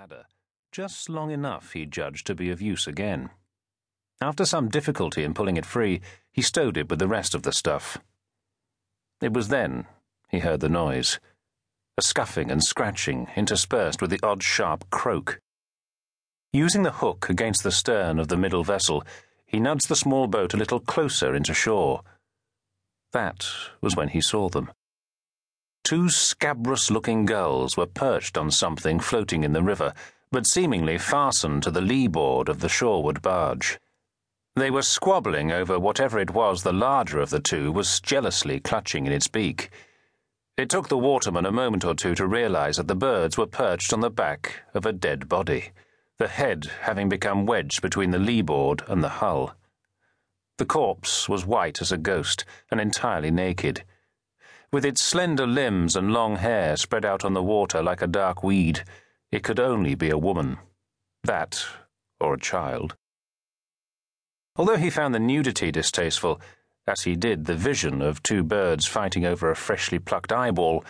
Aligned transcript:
ladder, 0.00 0.24
just 0.72 1.10
long 1.10 1.30
enough, 1.30 1.72
he 1.72 1.84
judged, 1.84 2.26
to 2.26 2.34
be 2.34 2.48
of 2.48 2.62
use 2.62 2.86
again. 2.86 3.28
After 4.22 4.46
some 4.46 4.70
difficulty 4.70 5.24
in 5.24 5.34
pulling 5.34 5.58
it 5.58 5.66
free, 5.66 6.00
he 6.32 6.40
stowed 6.40 6.78
it 6.78 6.88
with 6.88 6.98
the 6.98 7.06
rest 7.06 7.34
of 7.34 7.42
the 7.42 7.52
stuff. 7.52 7.98
It 9.20 9.34
was 9.34 9.48
then 9.48 9.84
he 10.30 10.38
heard 10.38 10.60
the 10.60 10.70
noise 10.70 11.20
a 11.98 12.02
scuffing 12.02 12.50
and 12.50 12.64
scratching 12.64 13.28
interspersed 13.36 14.00
with 14.00 14.10
the 14.10 14.20
odd 14.22 14.42
sharp 14.42 14.88
croak. 14.88 15.38
Using 16.50 16.82
the 16.82 16.92
hook 17.02 17.28
against 17.28 17.62
the 17.62 17.70
stern 17.70 18.18
of 18.18 18.28
the 18.28 18.38
middle 18.38 18.64
vessel, 18.64 19.04
he 19.44 19.60
nudged 19.60 19.88
the 19.88 19.96
small 19.96 20.26
boat 20.28 20.54
a 20.54 20.56
little 20.56 20.80
closer 20.80 21.34
into 21.34 21.52
shore. 21.52 22.00
That 23.12 23.46
was 23.82 23.96
when 23.96 24.08
he 24.08 24.22
saw 24.22 24.48
them. 24.48 24.70
Two 25.84 26.08
scabrous 26.08 26.90
looking 26.90 27.26
gulls 27.26 27.76
were 27.76 27.86
perched 27.86 28.38
on 28.38 28.50
something 28.50 29.00
floating 29.00 29.44
in 29.44 29.52
the 29.52 29.62
river, 29.62 29.92
but 30.30 30.46
seemingly 30.46 30.98
fastened 30.98 31.62
to 31.64 31.70
the 31.70 31.80
lee 31.80 32.06
board 32.06 32.48
of 32.48 32.60
the 32.60 32.68
shoreward 32.68 33.20
barge. 33.22 33.78
They 34.56 34.70
were 34.70 34.82
squabbling 34.82 35.50
over 35.50 35.78
whatever 35.78 36.18
it 36.18 36.30
was 36.30 36.62
the 36.62 36.72
larger 36.72 37.20
of 37.20 37.30
the 37.30 37.40
two 37.40 37.72
was 37.72 38.00
jealously 38.00 38.60
clutching 38.60 39.06
in 39.06 39.12
its 39.12 39.28
beak. 39.28 39.70
It 40.56 40.68
took 40.68 40.88
the 40.88 40.98
waterman 40.98 41.46
a 41.46 41.52
moment 41.52 41.84
or 41.84 41.94
two 41.94 42.14
to 42.16 42.26
realize 42.26 42.76
that 42.76 42.86
the 42.86 42.94
birds 42.94 43.38
were 43.38 43.46
perched 43.46 43.92
on 43.92 44.00
the 44.00 44.10
back 44.10 44.62
of 44.74 44.84
a 44.84 44.92
dead 44.92 45.28
body, 45.28 45.70
the 46.18 46.28
head 46.28 46.70
having 46.82 47.08
become 47.08 47.46
wedged 47.46 47.80
between 47.80 48.10
the 48.10 48.18
lee 48.18 48.42
board 48.42 48.82
and 48.86 49.02
the 49.02 49.08
hull. 49.08 49.54
The 50.58 50.66
corpse 50.66 51.28
was 51.28 51.46
white 51.46 51.80
as 51.80 51.90
a 51.90 51.96
ghost 51.96 52.44
and 52.70 52.80
entirely 52.80 53.30
naked. 53.30 53.84
With 54.72 54.84
its 54.84 55.02
slender 55.02 55.48
limbs 55.48 55.96
and 55.96 56.12
long 56.12 56.36
hair 56.36 56.76
spread 56.76 57.04
out 57.04 57.24
on 57.24 57.34
the 57.34 57.42
water 57.42 57.82
like 57.82 58.02
a 58.02 58.06
dark 58.06 58.44
weed, 58.44 58.84
it 59.32 59.42
could 59.42 59.58
only 59.58 59.96
be 59.96 60.10
a 60.10 60.18
woman. 60.18 60.58
That, 61.24 61.64
or 62.20 62.34
a 62.34 62.40
child. 62.40 62.94
Although 64.54 64.76
he 64.76 64.90
found 64.90 65.14
the 65.14 65.18
nudity 65.18 65.72
distasteful, 65.72 66.40
as 66.86 67.02
he 67.02 67.16
did 67.16 67.46
the 67.46 67.56
vision 67.56 68.00
of 68.00 68.22
two 68.22 68.44
birds 68.44 68.86
fighting 68.86 69.24
over 69.24 69.50
a 69.50 69.56
freshly 69.56 69.98
plucked 69.98 70.32
eyeball, 70.32 70.84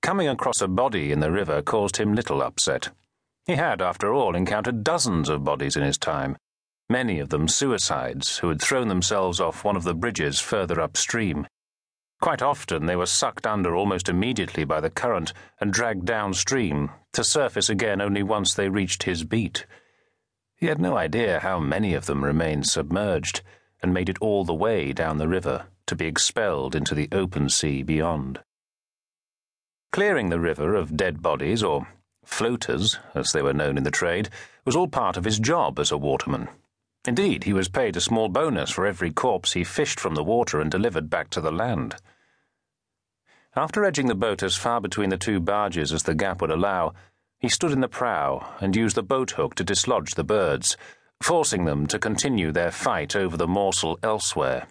coming 0.00 0.28
across 0.28 0.60
a 0.60 0.68
body 0.68 1.12
in 1.12 1.20
the 1.20 1.30
river 1.30 1.60
caused 1.60 1.98
him 1.98 2.14
little 2.14 2.40
upset. 2.40 2.90
He 3.44 3.56
had, 3.56 3.82
after 3.82 4.14
all, 4.14 4.34
encountered 4.34 4.82
dozens 4.82 5.28
of 5.28 5.44
bodies 5.44 5.76
in 5.76 5.82
his 5.82 5.98
time, 5.98 6.36
many 6.88 7.18
of 7.18 7.28
them 7.28 7.48
suicides 7.48 8.38
who 8.38 8.48
had 8.48 8.62
thrown 8.62 8.88
themselves 8.88 9.40
off 9.40 9.64
one 9.64 9.76
of 9.76 9.84
the 9.84 9.94
bridges 9.94 10.40
further 10.40 10.80
upstream. 10.80 11.46
Quite 12.20 12.42
often 12.42 12.86
they 12.86 12.96
were 12.96 13.06
sucked 13.06 13.46
under 13.46 13.76
almost 13.76 14.08
immediately 14.08 14.64
by 14.64 14.80
the 14.80 14.90
current 14.90 15.32
and 15.60 15.72
dragged 15.72 16.06
downstream, 16.06 16.90
to 17.12 17.22
surface 17.22 17.68
again 17.68 18.00
only 18.00 18.22
once 18.22 18.54
they 18.54 18.68
reached 18.68 19.02
his 19.02 19.24
beat. 19.24 19.66
He 20.56 20.66
had 20.66 20.80
no 20.80 20.96
idea 20.96 21.40
how 21.40 21.60
many 21.60 21.92
of 21.94 22.06
them 22.06 22.24
remained 22.24 22.66
submerged 22.66 23.42
and 23.82 23.92
made 23.92 24.08
it 24.08 24.18
all 24.20 24.44
the 24.44 24.54
way 24.54 24.92
down 24.92 25.18
the 25.18 25.28
river 25.28 25.66
to 25.86 25.94
be 25.94 26.06
expelled 26.06 26.74
into 26.74 26.94
the 26.94 27.08
open 27.12 27.48
sea 27.48 27.82
beyond. 27.82 28.40
Clearing 29.92 30.30
the 30.30 30.40
river 30.40 30.74
of 30.74 30.96
dead 30.96 31.22
bodies, 31.22 31.62
or 31.62 31.86
floaters, 32.24 32.98
as 33.14 33.32
they 33.32 33.42
were 33.42 33.52
known 33.52 33.76
in 33.76 33.84
the 33.84 33.90
trade, 33.90 34.30
was 34.64 34.74
all 34.74 34.88
part 34.88 35.16
of 35.16 35.24
his 35.24 35.38
job 35.38 35.78
as 35.78 35.92
a 35.92 35.98
waterman. 35.98 36.48
Indeed, 37.06 37.44
he 37.44 37.52
was 37.52 37.68
paid 37.68 37.96
a 37.96 38.00
small 38.00 38.28
bonus 38.28 38.70
for 38.70 38.84
every 38.84 39.12
corpse 39.12 39.52
he 39.52 39.62
fished 39.62 40.00
from 40.00 40.14
the 40.16 40.24
water 40.24 40.60
and 40.60 40.70
delivered 40.70 41.08
back 41.08 41.30
to 41.30 41.40
the 41.40 41.52
land. 41.52 41.96
After 43.54 43.84
edging 43.84 44.08
the 44.08 44.14
boat 44.14 44.42
as 44.42 44.56
far 44.56 44.80
between 44.80 45.10
the 45.10 45.16
two 45.16 45.40
barges 45.40 45.92
as 45.92 46.02
the 46.02 46.14
gap 46.14 46.40
would 46.40 46.50
allow, 46.50 46.94
he 47.38 47.48
stood 47.48 47.72
in 47.72 47.80
the 47.80 47.88
prow 47.88 48.54
and 48.60 48.74
used 48.74 48.96
the 48.96 49.02
boat 49.02 49.32
hook 49.32 49.54
to 49.54 49.64
dislodge 49.64 50.14
the 50.14 50.24
birds, 50.24 50.76
forcing 51.22 51.64
them 51.64 51.86
to 51.86 51.98
continue 51.98 52.50
their 52.50 52.72
fight 52.72 53.14
over 53.14 53.36
the 53.36 53.46
morsel 53.46 53.98
elsewhere. 54.02 54.66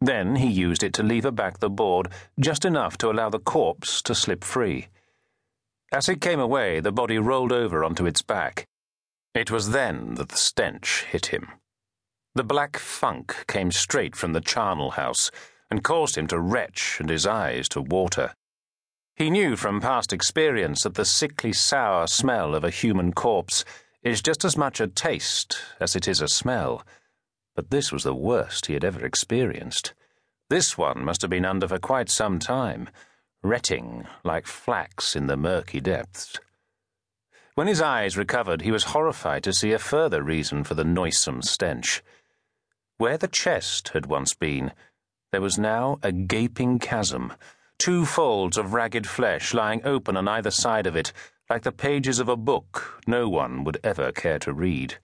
Then 0.00 0.36
he 0.36 0.48
used 0.48 0.82
it 0.82 0.94
to 0.94 1.02
lever 1.02 1.30
back 1.30 1.58
the 1.58 1.70
board 1.70 2.08
just 2.40 2.64
enough 2.64 2.96
to 2.98 3.10
allow 3.10 3.30
the 3.30 3.38
corpse 3.38 4.00
to 4.02 4.14
slip 4.14 4.44
free. 4.44 4.88
As 5.92 6.08
it 6.08 6.20
came 6.20 6.40
away, 6.40 6.80
the 6.80 6.92
body 6.92 7.18
rolled 7.18 7.52
over 7.52 7.84
onto 7.84 8.06
its 8.06 8.22
back. 8.22 8.66
It 9.34 9.50
was 9.50 9.70
then 9.70 10.14
that 10.16 10.28
the 10.28 10.36
stench 10.36 11.04
hit 11.04 11.26
him. 11.26 11.48
The 12.34 12.44
black 12.44 12.78
funk 12.78 13.44
came 13.46 13.70
straight 13.70 14.14
from 14.14 14.32
the 14.32 14.40
charnel 14.40 14.92
house 14.92 15.30
and 15.70 15.84
caused 15.84 16.18
him 16.18 16.26
to 16.28 16.38
retch 16.38 16.98
and 17.00 17.08
his 17.08 17.26
eyes 17.26 17.68
to 17.70 17.80
water. 17.80 18.34
He 19.16 19.30
knew 19.30 19.56
from 19.56 19.80
past 19.80 20.12
experience 20.12 20.82
that 20.82 20.94
the 20.94 21.04
sickly 21.04 21.52
sour 21.52 22.06
smell 22.06 22.54
of 22.54 22.64
a 22.64 22.70
human 22.70 23.12
corpse 23.12 23.64
is 24.02 24.22
just 24.22 24.44
as 24.44 24.56
much 24.56 24.80
a 24.80 24.86
taste 24.86 25.58
as 25.80 25.94
it 25.94 26.08
is 26.08 26.20
a 26.20 26.28
smell, 26.28 26.82
but 27.54 27.70
this 27.70 27.92
was 27.92 28.04
the 28.04 28.14
worst 28.14 28.66
he 28.66 28.74
had 28.74 28.84
ever 28.84 29.04
experienced. 29.04 29.94
This 30.50 30.76
one 30.76 31.04
must 31.04 31.22
have 31.22 31.30
been 31.30 31.44
under 31.44 31.68
for 31.68 31.78
quite 31.78 32.10
some 32.10 32.38
time, 32.38 32.88
retting 33.42 34.06
like 34.24 34.46
flax 34.46 35.14
in 35.14 35.26
the 35.26 35.36
murky 35.36 35.80
depths. 35.80 36.38
When 37.54 37.66
his 37.66 37.82
eyes 37.82 38.16
recovered, 38.16 38.62
he 38.62 38.72
was 38.72 38.84
horrified 38.84 39.44
to 39.44 39.52
see 39.52 39.72
a 39.72 39.78
further 39.78 40.22
reason 40.22 40.64
for 40.64 40.74
the 40.74 40.84
noisome 40.84 41.42
stench. 41.42 42.02
Where 42.96 43.18
the 43.18 43.28
chest 43.28 43.90
had 43.90 44.06
once 44.06 44.32
been, 44.32 44.72
there 45.32 45.42
was 45.42 45.58
now 45.58 45.98
a 46.02 46.12
gaping 46.12 46.78
chasm, 46.78 47.34
two 47.78 48.06
folds 48.06 48.56
of 48.56 48.72
ragged 48.72 49.06
flesh 49.06 49.52
lying 49.52 49.82
open 49.84 50.16
on 50.16 50.28
either 50.28 50.50
side 50.50 50.86
of 50.86 50.96
it, 50.96 51.12
like 51.50 51.62
the 51.62 51.72
pages 51.72 52.18
of 52.18 52.28
a 52.28 52.36
book 52.36 53.02
no 53.06 53.28
one 53.28 53.64
would 53.64 53.78
ever 53.84 54.12
care 54.12 54.38
to 54.38 54.54
read. 54.54 54.96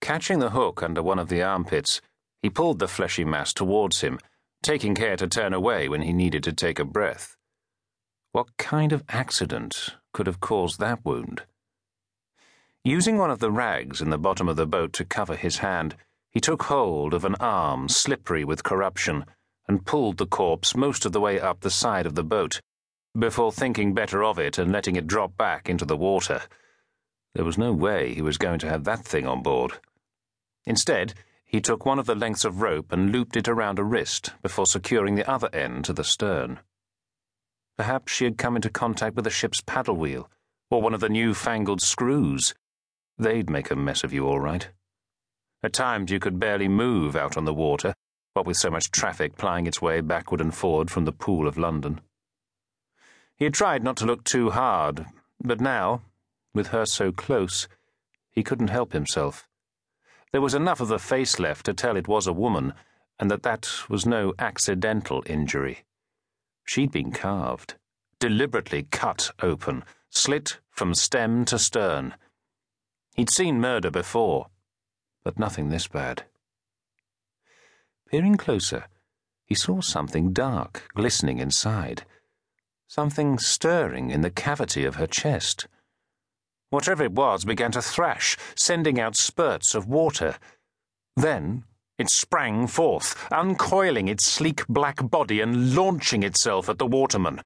Catching 0.00 0.38
the 0.38 0.50
hook 0.50 0.84
under 0.84 1.02
one 1.02 1.18
of 1.18 1.28
the 1.28 1.42
armpits, 1.42 2.00
he 2.42 2.50
pulled 2.50 2.78
the 2.78 2.86
fleshy 2.86 3.24
mass 3.24 3.52
towards 3.52 4.02
him, 4.02 4.20
taking 4.62 4.94
care 4.94 5.16
to 5.16 5.26
turn 5.26 5.52
away 5.52 5.88
when 5.88 6.02
he 6.02 6.12
needed 6.12 6.44
to 6.44 6.52
take 6.52 6.78
a 6.78 6.84
breath. 6.84 7.36
What 8.30 8.56
kind 8.56 8.92
of 8.92 9.02
accident 9.08 9.96
could 10.12 10.28
have 10.28 10.38
caused 10.38 10.78
that 10.78 11.04
wound? 11.04 11.42
Using 12.84 13.16
one 13.16 13.30
of 13.30 13.38
the 13.38 13.52
rags 13.52 14.00
in 14.00 14.10
the 14.10 14.18
bottom 14.18 14.48
of 14.48 14.56
the 14.56 14.66
boat 14.66 14.92
to 14.94 15.04
cover 15.04 15.36
his 15.36 15.58
hand, 15.58 15.94
he 16.32 16.40
took 16.40 16.64
hold 16.64 17.14
of 17.14 17.24
an 17.24 17.36
arm 17.36 17.88
slippery 17.88 18.44
with 18.44 18.64
corruption 18.64 19.24
and 19.68 19.86
pulled 19.86 20.16
the 20.16 20.26
corpse 20.26 20.74
most 20.74 21.06
of 21.06 21.12
the 21.12 21.20
way 21.20 21.38
up 21.38 21.60
the 21.60 21.70
side 21.70 22.06
of 22.06 22.16
the 22.16 22.24
boat, 22.24 22.60
before 23.16 23.52
thinking 23.52 23.94
better 23.94 24.24
of 24.24 24.36
it 24.36 24.58
and 24.58 24.72
letting 24.72 24.96
it 24.96 25.06
drop 25.06 25.36
back 25.36 25.68
into 25.68 25.84
the 25.84 25.96
water. 25.96 26.42
There 27.36 27.44
was 27.44 27.56
no 27.56 27.72
way 27.72 28.14
he 28.14 28.22
was 28.22 28.36
going 28.36 28.58
to 28.60 28.68
have 28.68 28.82
that 28.82 29.04
thing 29.04 29.28
on 29.28 29.42
board. 29.42 29.74
Instead, 30.66 31.14
he 31.44 31.60
took 31.60 31.86
one 31.86 32.00
of 32.00 32.06
the 32.06 32.16
lengths 32.16 32.44
of 32.44 32.62
rope 32.62 32.90
and 32.90 33.12
looped 33.12 33.36
it 33.36 33.46
around 33.46 33.78
a 33.78 33.84
wrist 33.84 34.32
before 34.42 34.66
securing 34.66 35.14
the 35.14 35.30
other 35.30 35.48
end 35.52 35.84
to 35.84 35.92
the 35.92 36.02
stern. 36.02 36.58
Perhaps 37.76 38.12
she 38.12 38.24
had 38.24 38.38
come 38.38 38.56
into 38.56 38.70
contact 38.70 39.14
with 39.14 39.24
the 39.24 39.30
ship's 39.30 39.60
paddle 39.60 39.96
wheel, 39.96 40.28
or 40.68 40.82
one 40.82 40.94
of 40.94 41.00
the 41.00 41.08
new 41.08 41.32
fangled 41.32 41.80
screws. 41.80 42.54
They'd 43.18 43.50
make 43.50 43.70
a 43.70 43.76
mess 43.76 44.04
of 44.04 44.12
you, 44.12 44.26
all 44.26 44.40
right. 44.40 44.68
At 45.62 45.72
times 45.72 46.10
you 46.10 46.18
could 46.18 46.40
barely 46.40 46.68
move 46.68 47.14
out 47.14 47.36
on 47.36 47.44
the 47.44 47.54
water, 47.54 47.94
what 48.32 48.46
with 48.46 48.56
so 48.56 48.70
much 48.70 48.90
traffic 48.90 49.36
plying 49.36 49.66
its 49.66 49.82
way 49.82 50.00
backward 50.00 50.40
and 50.40 50.54
forward 50.54 50.90
from 50.90 51.04
the 51.04 51.12
pool 51.12 51.46
of 51.46 51.58
London. 51.58 52.00
He 53.36 53.44
had 53.44 53.54
tried 53.54 53.82
not 53.82 53.96
to 53.98 54.06
look 54.06 54.24
too 54.24 54.50
hard, 54.50 55.06
but 55.42 55.60
now, 55.60 56.02
with 56.54 56.68
her 56.68 56.86
so 56.86 57.12
close, 57.12 57.68
he 58.30 58.42
couldn't 58.42 58.68
help 58.68 58.92
himself. 58.92 59.48
There 60.32 60.40
was 60.40 60.54
enough 60.54 60.80
of 60.80 60.88
the 60.88 60.98
face 60.98 61.38
left 61.38 61.66
to 61.66 61.74
tell 61.74 61.96
it 61.96 62.08
was 62.08 62.26
a 62.26 62.32
woman, 62.32 62.72
and 63.18 63.30
that 63.30 63.42
that 63.42 63.68
was 63.88 64.06
no 64.06 64.32
accidental 64.38 65.22
injury. 65.26 65.84
She'd 66.64 66.90
been 66.90 67.12
carved, 67.12 67.74
deliberately 68.18 68.84
cut 68.84 69.30
open, 69.42 69.84
slit 70.08 70.58
from 70.70 70.94
stem 70.94 71.44
to 71.46 71.58
stern. 71.58 72.14
He'd 73.14 73.30
seen 73.30 73.60
murder 73.60 73.90
before, 73.90 74.46
but 75.22 75.38
nothing 75.38 75.68
this 75.68 75.86
bad. 75.86 76.24
Peering 78.10 78.36
closer, 78.36 78.86
he 79.44 79.54
saw 79.54 79.80
something 79.80 80.32
dark 80.32 80.88
glistening 80.94 81.38
inside, 81.38 82.04
something 82.88 83.38
stirring 83.38 84.10
in 84.10 84.22
the 84.22 84.30
cavity 84.30 84.84
of 84.84 84.96
her 84.96 85.06
chest. 85.06 85.66
Whatever 86.70 87.04
it 87.04 87.12
was 87.12 87.44
began 87.44 87.72
to 87.72 87.82
thrash, 87.82 88.36
sending 88.54 88.98
out 88.98 89.16
spurts 89.16 89.74
of 89.74 89.86
water. 89.86 90.36
Then 91.16 91.64
it 91.98 92.08
sprang 92.08 92.66
forth, 92.66 93.28
uncoiling 93.30 94.08
its 94.08 94.24
sleek 94.24 94.66
black 94.68 95.10
body 95.10 95.40
and 95.40 95.74
launching 95.74 96.22
itself 96.22 96.68
at 96.68 96.78
the 96.78 96.86
waterman. 96.86 97.42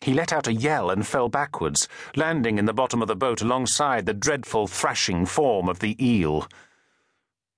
He 0.00 0.14
let 0.14 0.32
out 0.32 0.46
a 0.46 0.52
yell 0.52 0.90
and 0.90 1.06
fell 1.06 1.28
backwards, 1.28 1.88
landing 2.14 2.58
in 2.58 2.66
the 2.66 2.74
bottom 2.74 3.02
of 3.02 3.08
the 3.08 3.16
boat 3.16 3.42
alongside 3.42 4.06
the 4.06 4.14
dreadful 4.14 4.66
thrashing 4.66 5.26
form 5.26 5.68
of 5.68 5.80
the 5.80 5.96
eel. 6.04 6.46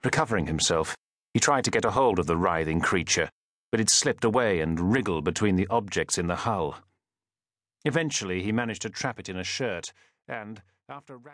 Recovering 0.05 0.47
himself, 0.47 0.97
he 1.35 1.41
tried 1.41 1.65
to 1.65 1.71
get 1.71 1.85
a 1.85 1.91
hold 1.91 2.19
of 2.19 2.27
the 2.27 2.37
writhing 2.37 2.81
creature, 2.81 3.31
but 3.71 3.81
it 3.81 3.91
slipped 3.91 4.25
away 4.25 4.61
and 4.61 4.93
wriggled 4.93 5.25
between 5.25 5.57
the 5.57 5.67
objects 5.69 6.17
in 6.17 6.29
the 6.29 6.37
hull. 6.37 6.77
Eventually, 7.85 8.43
he 8.43 8.53
managed 8.53 8.83
to 8.83 8.91
trap 8.91 9.19
it 9.19 9.29
in 9.29 9.37
a 9.37 9.45
shirt, 9.45 9.93
and, 10.27 10.63
after 10.89 11.19